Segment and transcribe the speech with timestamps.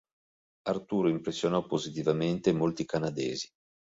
[0.65, 3.47] Arturo impressionò positivamente molti canadesi.